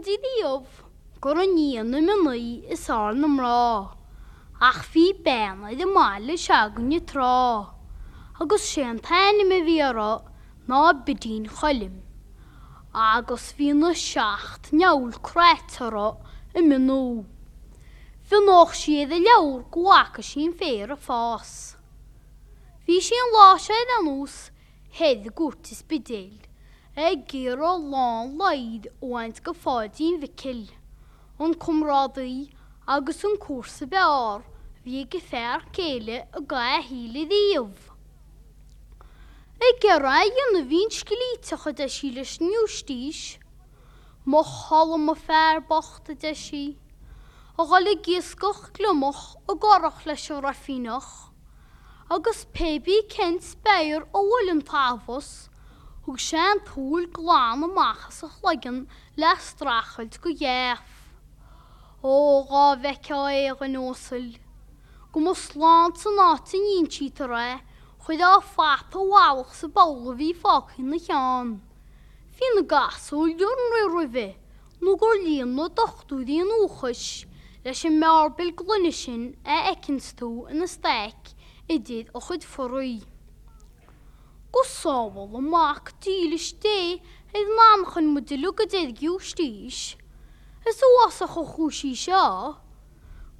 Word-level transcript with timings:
wedi 0.00 0.16
ddiwf, 0.16 0.76
gwrdd 1.20 1.50
ni 1.52 1.74
yn 1.76 1.92
y 1.92 2.00
mynd 2.08 2.70
i 2.72 2.76
sôl 2.80 3.18
yn 3.18 3.26
ymro. 3.26 3.90
Ach 4.64 4.78
fi 4.88 5.02
ben 5.26 5.60
oedd 5.68 5.82
y 5.84 5.88
mael 5.90 6.32
y 6.32 6.36
siagwn 6.40 6.94
i 6.96 7.00
tro. 7.10 7.34
Agos 8.40 8.64
sian 8.64 9.02
pen 9.04 9.42
i 9.42 9.44
mi 9.44 9.58
fi 9.66 9.76
aro, 9.84 10.22
na 10.70 10.80
bydyn 11.04 11.50
cholim. 11.58 12.00
Agos 12.96 13.50
fi 13.58 13.68
yn 13.74 13.84
y 13.90 13.92
siacht 14.06 14.72
niawl 14.72 15.20
cret 15.26 15.76
aro 15.84 16.08
y 16.56 16.64
mynd 16.64 16.88
nhw. 16.88 17.20
Fy 18.24 18.40
noch 18.46 18.72
si 18.78 19.02
iddi 19.04 19.20
lawr 19.26 19.66
gwac 19.74 20.22
a 20.22 20.24
si'n 20.24 20.56
fer 20.56 20.96
y 20.96 20.96
ffos. 20.96 21.56
Fi 22.86 23.02
si'n 23.04 23.34
lasau 23.36 23.88
dan 23.92 24.08
nhws, 24.08 24.46
hedd 24.96 25.28
gwrtis 25.36 25.84
bydeil. 25.84 26.49
Eger 26.98 27.60
og 27.62 27.84
lan 27.86 28.32
leid 28.34 28.88
og 29.00 29.12
en 29.20 29.34
skal 29.34 29.54
fadi 29.54 30.08
en 30.10 30.16
vikkel. 30.20 30.64
Un 31.38 31.54
kumradi 31.54 32.50
agus 32.88 33.22
un 33.24 33.36
kurse 33.38 33.86
bear 33.86 34.42
vi 34.82 35.04
ikke 35.04 35.20
fær 35.22 35.68
kele 35.72 36.24
og 36.34 36.48
gae 36.50 36.80
hele 36.82 37.22
div. 37.30 37.70
Eger 39.60 40.02
egen 40.02 40.58
vinskeli 40.66 41.30
tøkket 41.46 41.78
det 41.78 41.90
skiles 41.94 42.40
njustis. 42.40 43.38
Moch 44.24 44.50
halm 44.70 45.12
og 45.12 45.18
fær 45.18 45.60
bakte 45.68 46.14
det 46.14 46.34
ski. 46.36 46.76
Og 47.56 47.76
alle 47.76 47.94
giskoch 48.02 48.72
glumoch 48.74 49.36
og 49.46 49.60
gorach 49.60 50.02
leis 50.08 50.26
og 50.30 50.42
raffinoch. 50.42 51.30
Agus 52.10 52.46
pebi 52.52 52.98
kent 53.08 53.44
speir 53.46 54.02
o 54.12 54.24
olym 54.40 54.64
tafos. 54.66 55.49
وشان 56.10 56.58
طول 56.58 57.10
قلام 57.14 57.74
ما 57.74 57.92
خصخ 57.92 58.44
لقن 58.44 58.86
لا 59.16 59.26
استراخلت 59.26 60.16
قياف 60.16 60.82
او 62.04 62.40
غافك 62.40 63.12
اي 63.12 63.52
غنوصل 63.52 64.32
قم 65.12 65.32
صلان 65.32 65.94
صناتين 65.94 66.60
ينشي 66.78 67.08
ترى 67.10 67.60
خدا 68.00 68.38
فاحت 68.38 68.96
واوخ 68.96 69.52
سبول 69.52 70.16
في 70.16 70.34
فاكي 70.34 70.82
نخان 70.82 71.58
في 72.32 72.44
نقاح 72.60 72.98
سول 72.98 73.36
دون 73.36 73.98
ريفي 73.98 74.34
نقول 74.82 75.24
لي 75.24 75.42
انو 75.42 75.66
تخطو 75.66 76.22
دي 76.22 76.42
e 76.42 77.26
لشن 77.66 78.00
مار 78.00 78.28
بالقلنشن 78.28 79.34
اكنستو 79.46 80.48
نستاك 80.48 81.28
اديد 81.70 82.10
اخد 82.14 82.42
فري 82.42 83.00
قصة 84.52 85.00
والله 85.00 85.40
ما 85.40 85.70
أقتيل 85.70 86.40
شتي 86.40 87.02
إذ 87.36 87.46
ما 87.56 87.82
مخن 87.82 88.04
مدلو 88.04 88.50
قدد 88.50 88.94
جيوشتيش 88.94 89.96
هسو 90.66 90.86
واسخ 91.04 91.42
خوشي 91.42 91.94
شا 91.94 92.54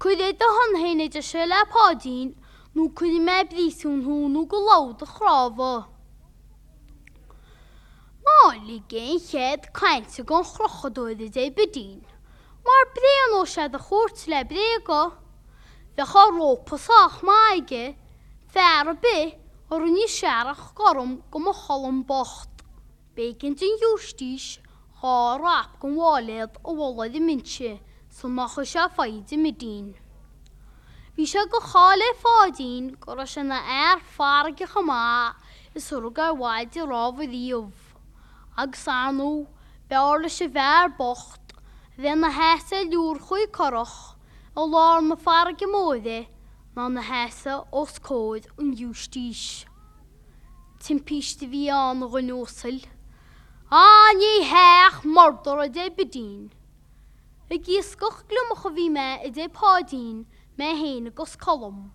كده 0.00 0.30
دهن 0.30 0.76
هينة 0.76 1.06
جشلا 1.06 1.64
بادين 1.64 2.34
نو 2.76 2.88
كده 2.88 3.18
ما 3.18 3.42
بديسون 3.42 4.04
هو 4.04 4.28
نو 4.28 4.44
قلو 4.44 4.92
دخرافة 4.92 5.78
ما 8.26 8.56
لقين 8.66 9.18
خد 9.18 9.64
كانت 9.80 10.20
قن 10.20 10.42
خرخ 10.42 10.86
دودة 10.86 11.26
زي 11.26 11.50
بدين 11.50 12.02
مار 12.66 12.84
بدين 12.92 13.40
وشاد 13.40 13.76
خورت 13.76 14.28
لبريقه 14.28 15.18
فخروق 15.98 16.74
بصاح 16.74 17.24
مايقه 17.24 17.94
فعر 18.48 18.92
به 18.92 19.47
Orni 19.68 20.06
siarach 20.08 20.70
gorom 20.72 21.10
gymwchol 21.28 21.82
yn 21.90 21.98
bocht. 22.08 22.62
Begint 23.12 23.60
yn 23.66 23.82
ywstys, 23.90 24.46
chor 25.00 25.42
o 25.44 25.50
ap 25.50 25.74
gynwoledd 25.82 26.54
o 26.64 26.72
woloedd 26.78 27.18
y 27.18 27.20
myntio, 27.20 27.74
sylmach 28.08 28.54
o 28.56 28.64
sia 28.70 28.86
ffaid 28.94 29.34
y 29.36 29.38
mydyn. 29.42 29.90
Fi 31.12 31.26
sia 31.28 31.44
gychol 31.52 32.06
e 32.06 32.08
ffodin, 32.22 32.88
goros 33.02 33.36
yna 33.42 33.60
er 33.74 34.00
ffarg 34.14 34.64
i'ch 34.64 34.78
yma, 34.80 35.02
y 35.76 35.84
syrga 35.84 36.30
waed 36.40 36.80
i 36.80 36.88
rof 36.88 37.20
i 37.20 37.28
ddiwf. 37.28 37.92
Ag 38.64 38.80
sanw, 38.86 39.30
bewr 39.92 40.24
e 40.24 40.32
y 40.32 40.36
sifer 40.38 40.96
bocht, 40.96 41.52
dden 42.00 42.24
na 42.24 42.32
hesel 42.40 42.88
yw'r 42.88 43.20
chwy 43.20 43.44
o 43.52 44.64
lor 44.64 45.04
na 45.04 45.20
ffarg 45.20 45.60
i 45.60 45.72
ná 46.78 46.86
na 46.86 47.02
heasa 47.02 47.66
os 47.74 47.98
cóid 47.98 48.46
an 48.54 48.70
dústíis. 48.70 49.66
Timpíiste 50.78 51.50
bhí 51.50 51.66
an 51.74 52.06
go 52.06 52.20
nósil. 52.22 52.78
Á 53.66 54.14
ní 54.14 54.46
heach 54.46 55.02
mordor 55.02 55.58
a 55.58 55.66
dé 55.66 55.90
bedín. 55.90 56.54
I 57.50 57.58
gíoscoch 57.58 58.22
glumach 58.30 58.62
a 58.68 58.70
bhí 58.70 58.86
me 58.94 59.18
i 59.26 59.30
dé 59.34 59.48
pádín 59.50 60.22
me 60.56 60.70
héna 60.78 61.10
gos 61.10 61.34
colm. 61.34 61.90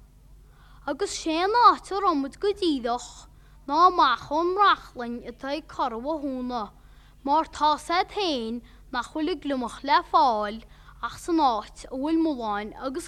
Agus 0.85 1.15
sé 1.15 1.47
áte 1.47 1.95
rommud 2.03 2.35
go 2.35 2.51
díadach 2.51 3.31
ná 3.67 3.87
machchom 3.87 4.51
rachlainn 4.59 5.23
i 5.23 5.31
tá 5.31 5.55
carh 5.63 5.95
húna, 5.95 6.75
mar 7.23 7.47
tá 7.47 7.79
sé 7.79 8.03
tain 8.11 8.59
nach 8.91 9.13
chuile 9.13 9.39
glumach 9.39 9.79
le 9.87 10.03
fáil 10.11 10.59
ach 10.99 11.15
san 11.23 11.39
áit 11.39 11.87
a 11.87 11.95
bhfuil 11.95 12.19
móáin 12.19 12.75
agus 12.83 13.07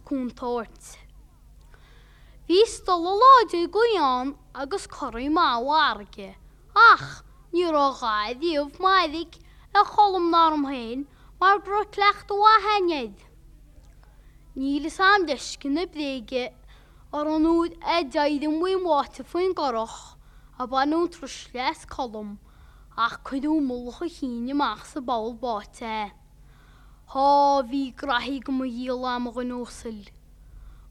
Hístal 2.47 3.01
láide 3.01 3.65
goán 3.73 4.35
agus 4.53 4.85
choí 4.85 5.29
máhharge. 5.33 6.37
Ach, 6.77 7.25
nírááid 7.49 8.37
íomh 8.37 8.77
maidic 8.77 9.41
a 9.73 9.81
cholam 9.81 10.29
nám 10.29 10.65
hain 10.69 11.07
mar 11.41 11.57
bro 11.65 11.81
clecht 11.89 12.29
ó 12.29 12.37
wahead. 12.37 13.17
Níle 14.53 14.91
sam 14.93 15.25
deiscin 15.25 15.73
na 15.73 15.87
bréige 15.89 16.53
ar 17.11 17.25
an 17.33 17.49
úd 17.49 17.73
é 17.81 18.03
deidim 18.05 18.59
bhui 18.61 18.77
máte 18.77 19.25
faoin 19.25 19.57
goroch, 19.57 20.13
a 20.61 20.67
banú 20.69 21.09
trus 21.09 21.49
leis 21.49 21.81
colm 21.89 22.37
ach 22.95 23.23
chuinú 23.25 23.57
mulcha 23.57 24.05
chiine 24.05 24.53
amach 24.53 24.85
sa 24.85 25.01
bail 25.01 25.33
báte. 25.33 26.13
Tá 27.09 27.65
bhí 27.65 27.89
grathí 27.97 28.37
go 28.45 28.51
mo 28.53 28.69
díal 28.69 29.01
am 29.05 29.33
go 29.33 29.41
nósil. 29.41 30.05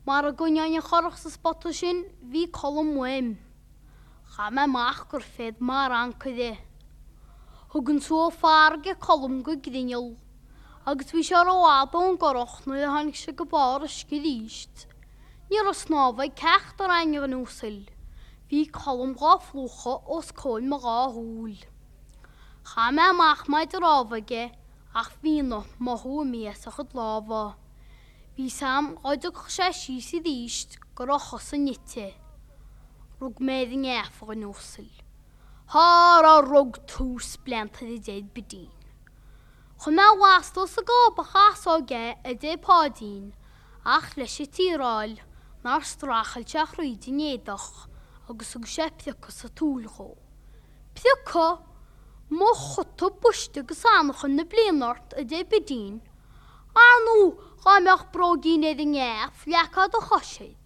Mar 0.05 0.27
a 0.29 0.35
gwnion 0.37 0.75
i 0.77 0.81
chorwch 0.85 1.15
sa 1.17 1.31
sbotw 1.33 1.71
sy'n 1.73 2.03
fi 2.29 2.43
colwm 2.53 2.91
wem. 3.01 3.29
Chame 4.35 4.67
mach 4.69 4.99
gwr 5.09 5.23
ffedd 5.25 5.63
mar 5.65 5.95
ancyde. 5.97 6.51
Hwgyn 7.73 8.03
sŵ 8.05 8.27
ffarg 8.35 8.91
e 8.93 8.95
colwm 9.07 9.39
gwy 9.47 9.57
gdiniol. 9.65 10.11
Agus 10.85 11.09
fi 11.15 11.25
siar 11.25 11.49
o 11.49 11.57
abo 11.71 12.05
yn 12.11 12.21
gorwch 12.21 12.59
nwy 12.67 12.85
a 12.85 12.93
hannig 12.99 13.17
sy'n 13.17 13.39
gybar 13.41 13.89
ysgyd 13.89 14.29
eist. 14.29 14.85
Ni'r 15.49 15.73
osnofau 15.73 16.37
cech 16.43 16.69
dar 16.77 16.93
angen 16.99 17.25
yn 17.31 17.41
wsil. 17.41 17.81
Fi 18.53 18.67
colwm 18.77 19.17
gwa 19.17 19.39
flwcho 19.49 19.97
os 20.21 20.37
coen 20.37 20.69
ma 20.69 20.83
gwa 20.85 21.01
hŵl. 21.17 21.57
Chame 22.75 23.09
mach 23.17 23.49
mae 23.49 23.73
dyr 23.73 23.89
ofage 23.97 24.51
ach 24.93 25.15
fi 25.17 25.39
no 25.41 25.65
ma 25.81 25.97
hw 26.05 26.29
mi 26.29 26.45
esach 26.53 26.85
y 26.85 26.91
dlofa. 26.93 27.45
Bhí 28.35 28.49
sam 28.51 28.97
oideach 29.07 29.45
sé 29.47 29.69
sí 29.71 30.01
si 30.03 30.19
díist 30.19 30.73
gur 30.99 31.13
a 31.15 31.19
chosan 31.23 31.61
nite. 31.69 32.07
Rug 33.21 33.39
méing 33.39 33.85
éfa 33.87 34.27
an 34.33 34.41
nósil. 34.43 34.91
Tá 35.71 36.19
á 36.19 36.43
rug 36.43 36.81
túús 36.91 37.39
blenta 37.39 37.87
i 37.87 37.95
e 37.95 38.01
déad 38.03 38.33
bedín. 38.35 38.75
Chu 39.79 39.93
me 39.95 40.07
wastal 40.19 40.67
sa 40.67 40.83
gábachasóge 40.83 42.19
a 42.19 42.31
e 42.31 42.35
dépádín 42.35 43.31
ach 43.87 44.17
leis 44.19 44.35
sé 44.35 44.47
tíráil 44.51 45.15
nar 45.63 45.87
strachail 45.87 46.43
teach 46.43 46.75
roiidi 46.75 47.15
néadach 47.15 47.87
agus 48.27 48.57
ag 48.59 48.67
sé 48.67 48.91
piocha 48.99 49.31
sa 49.31 49.47
túlachó. 49.47 50.19
Piocha 50.91 51.63
mo 52.35 52.51
chutó 52.51 53.15
buiste 53.15 53.63
go 53.63 53.75
sanachan 53.79 54.35
na 54.35 54.43
blianart 54.43 55.15
a 55.15 55.23
e 55.23 55.25
dé 55.25 55.47
bedín, 55.47 56.03
nhw 57.07 57.27
ghamach 57.65 58.07
brogin 58.13 58.65
edyn 58.69 58.97
eich 59.01 59.35
fliacad 59.41 59.97
o 59.97 60.01
chosid. 60.05 60.57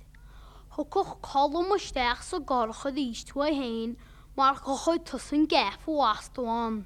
Hwcwch 0.77 1.17
colwm 1.27 1.73
o 1.75 1.79
steach 1.83 2.23
sy'n 2.27 2.47
gorchod 2.47 2.99
eistw 3.03 3.43
ei 3.47 3.57
hen, 3.59 3.97
mae'r 4.39 4.63
gochod 4.63 5.05
tysyn 5.11 5.47
geff 5.51 5.89
o 5.91 5.99
astwan. 6.07 6.81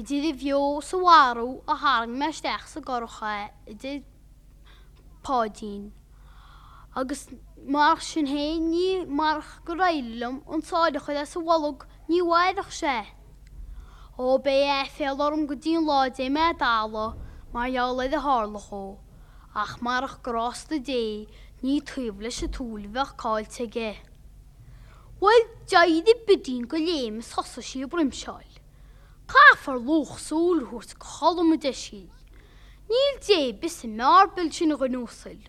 Ydy 0.00 0.20
di 0.24 0.32
fio 0.42 0.60
sy'n 0.84 1.04
warw 1.04 1.54
a 1.68 1.76
harang 1.82 2.16
mewn 2.16 2.36
steach 2.36 2.68
sy'n 2.70 2.86
gorchod 2.86 3.46
e, 3.46 3.74
ydy 3.74 3.94
podin. 5.26 5.90
Agus 6.96 7.26
mae'r 7.76 8.00
sy'n 8.04 8.28
hen 8.32 8.68
ni 8.72 8.86
mae'r 9.04 9.44
gwreilwm 9.68 10.40
yn 10.56 10.64
soedwch 10.64 11.10
ydy 11.12 11.24
sy'n 11.28 11.48
walwg 11.48 11.84
ni 12.08 12.22
waedwch 12.24 12.72
se. 12.82 12.98
O 14.20 14.38
be 14.44 14.56
e 14.68 14.80
fel 14.92 15.20
o'r 15.20 15.36
ymgydyn 15.36 15.84
lodau 15.84 16.32
me 16.32 16.48
dalo, 16.60 17.10
mar 17.52 17.68
jaall 17.68 18.00
a 18.00 18.20
hálachó, 18.20 18.98
ach 19.54 19.80
marach 19.82 20.22
grásta 20.22 20.78
dé 20.78 21.26
ní 21.62 21.80
tuhle 21.82 22.30
se 22.30 22.46
túlbheach 22.46 23.16
cáilte 23.16 23.66
ge. 23.66 23.96
Bhfuil 25.20 25.44
deide 25.66 26.14
bedín 26.26 26.68
go 26.68 26.78
léim 26.78 27.20
sosa 27.22 27.60
sí 27.60 27.84
brimseáil. 27.84 28.52
Cáfar 29.26 29.78
loch 29.78 30.18
súlút 30.18 30.94
cholamú 30.98 31.56
de 31.56 31.72
sí. 31.72 32.08
Níl 32.88 33.18
dé 33.26 33.52
bis 33.52 33.80
sem 33.82 33.96
mebil 33.96 34.52
sin 34.52 34.76
go 34.76 34.86
nóil, 34.86 35.40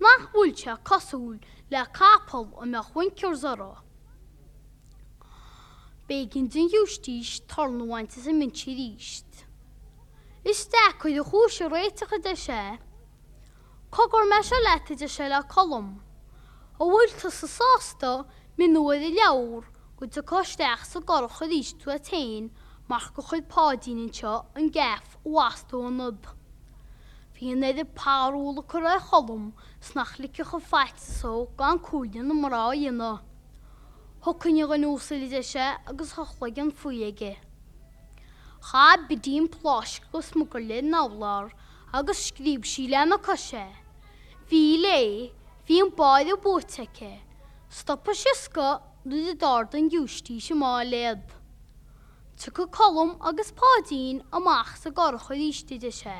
nach 0.00 0.32
bhúlilse 0.32 0.74
cosúil 0.82 1.38
le 1.70 1.84
cápal 1.92 2.48
a 2.60 2.64
me 2.64 2.80
chuinceir 2.80 3.36
zará. 3.36 3.84
Begin 6.08 6.48
din 6.48 6.68
dústíis 6.68 7.40
tarnhainte 7.46 8.20
sem 8.20 8.36
mintse 8.38 8.72
ríist. 8.72 9.44
Isteach 10.44 10.98
chuid 11.00 11.18
a 11.18 11.24
chúise 11.24 11.64
réitecha 11.72 12.18
de 12.20 12.34
sé. 12.36 12.78
Cogur 13.90 14.26
me 14.28 14.42
se 14.42 14.54
leta 14.60 14.94
de 14.94 15.08
se 15.08 15.26
le 15.26 15.40
colm. 15.48 16.02
A 16.78 16.84
bhfuilta 16.84 17.30
sa 17.30 17.46
sásta 17.48 18.26
mi 18.58 18.68
nuad 18.68 19.00
i 19.00 19.08
leabhar 19.16 19.64
go 19.96 20.04
do 20.04 20.22
coisteach 20.22 20.84
sa 20.84 21.00
gorcha 21.00 21.48
ríistú 21.48 21.88
a 21.88 21.98
tain 21.98 22.50
mar 22.88 23.08
go 23.16 23.22
chuid 23.22 23.48
pádín 23.48 24.12
seo 24.12 24.44
an 24.54 24.68
gceaf 24.68 25.16
óhastú 25.24 25.80
an 25.88 25.96
nub. 25.96 26.28
Bhí 27.32 27.56
an 27.56 27.64
éidir 27.64 27.88
páúla 27.96 28.68
chu 28.68 28.84
a 28.84 29.00
cholm 29.00 29.54
snach 29.80 30.18
le 30.20 30.28
go 30.28 30.60
feitsó 30.60 31.48
gan 31.56 31.80
cúan 31.80 32.20
na 32.28 32.34
marrá 32.34 32.68
dhéna. 32.76 33.24
Thcunne 34.20 34.68
an 34.68 34.84
úsailige 34.92 35.40
sé 35.40 35.72
agus 35.88 36.12
thola 36.12 36.52
an 36.60 36.70
fuige. 36.70 37.32
Chá 38.64 38.96
bedín 38.96 39.44
pláis 39.46 40.00
gus 40.10 40.32
mu 40.34 40.46
go 40.46 40.58
lin 40.58 40.88
nálar 40.88 41.52
agus 41.92 42.20
scríb 42.26 42.64
sí 42.64 42.88
lena 42.88 43.18
cose. 43.18 43.66
Bhí 44.48 44.80
lé 44.80 45.00
hí 45.68 45.80
an 45.82 45.90
baid 45.92 46.32
a 46.32 46.36
bóteike, 46.40 47.20
Stoppa 47.68 48.14
sisca 48.14 48.80
nu 49.04 49.20
a 49.28 49.34
dard 49.34 49.74
an 49.74 49.90
dúistí 49.92 50.40
sem 50.40 50.56
má 50.56 50.80
lead. 50.80 51.20
Tu 52.40 52.50
go 52.50 52.66
colm 52.66 53.20
agus 53.20 53.52
pádín 53.52 54.24
amach 54.32 54.78
sa 54.80 54.88
gorcha 54.88 55.34
rístiide 55.36 55.92
sé, 55.92 56.16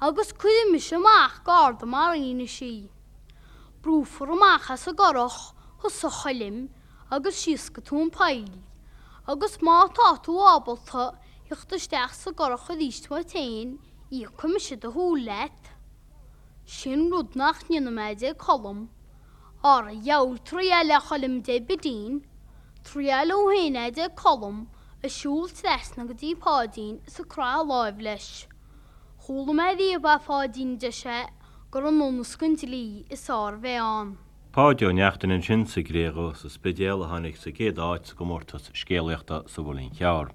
agus 0.00 0.32
cuiimi 0.32 0.82
semach 0.82 1.44
garda 1.46 1.86
mar 1.86 2.18
aine 2.18 2.48
si. 2.48 2.90
Brúfar 3.80 4.34
amachcha 4.34 4.76
sa 4.76 4.90
gorch 4.90 5.54
chu 5.80 5.88
sochalim 5.88 6.68
agus 7.12 7.46
sisca 7.46 7.80
tún 7.80 8.10
peil, 8.10 8.50
agus 9.28 9.58
má 9.62 9.86
táú 9.94 10.42
ábalta 10.50 11.14
يخطش 11.52 11.86
تاخس 11.86 12.28
قرخ 12.28 12.72
ديشت 12.72 13.12
واتين 13.12 13.78
يكمش 14.12 14.72
دهولات 14.72 15.66
شن 16.66 17.10
رود 17.10 17.38
ناخ 17.38 17.70
نمازي 17.70 18.30
قلم 18.30 18.88
أر 19.64 19.88
يو 20.04 20.36
تريالا 20.36 20.98
خلم 20.98 21.40
دي 21.40 21.60
بدين 21.60 22.22
تريالو 22.84 23.50
هنا 23.50 23.88
دي 23.88 24.06
قلم 24.06 24.66
الشول 25.04 25.50
تاسنق 25.50 26.12
دي 26.12 26.34
بادين 26.34 27.00
سكرا 27.06 27.62
لايفلش 27.62 28.46
خول 29.18 29.56
ما 29.56 29.72
دي 29.72 29.98
بافادين 29.98 30.78
دشاء 30.78 31.32
قرن 31.72 32.18
نسكنت 32.20 32.64
لي 32.64 33.04
إسار 33.12 33.58
فيان 33.58 34.16
Pádio 34.54 34.92
neachtain 34.92 35.32
an 35.34 35.42
sin 35.42 35.66
sa 35.66 35.80
gréago 35.82 36.32
sa 36.34 36.48
spidéal 36.48 37.02
a 37.02 37.08
hanig 37.10 37.36
sa 37.36 37.50
géad 37.50 37.78
áit 37.78 38.06
sa 38.06 38.14
gomórtas 38.14 38.70
scéalaachta 38.70 39.36
sa 39.50 39.62
bhlín 39.66 39.90
chear. 39.98 40.30